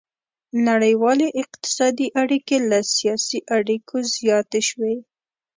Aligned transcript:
نړیوالې 0.67 1.27
اقتصادي 1.41 2.07
اړیکې 2.21 2.57
له 2.69 2.79
سیاسي 2.95 3.39
اړیکو 3.57 3.95
زیاتې 4.17 4.61
شوې 4.69 4.95